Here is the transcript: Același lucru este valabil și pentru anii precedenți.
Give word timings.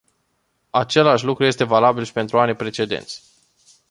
Același 0.69 1.25
lucru 1.25 1.43
este 1.45 1.63
valabil 1.63 2.03
și 2.03 2.11
pentru 2.11 2.39
anii 2.39 2.55
precedenți. 2.55 3.23